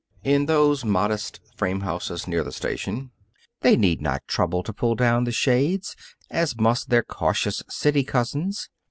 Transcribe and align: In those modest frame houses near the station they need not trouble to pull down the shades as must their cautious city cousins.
In 0.23 0.47
those 0.47 0.83
modest 0.83 1.39
frame 1.55 1.81
houses 1.81 2.27
near 2.27 2.43
the 2.43 2.51
station 2.51 3.11
they 3.59 3.75
need 3.77 4.01
not 4.01 4.27
trouble 4.27 4.63
to 4.63 4.73
pull 4.73 4.95
down 4.95 5.25
the 5.25 5.31
shades 5.31 5.95
as 6.31 6.57
must 6.59 6.89
their 6.89 7.03
cautious 7.03 7.61
city 7.69 8.03
cousins. 8.03 8.67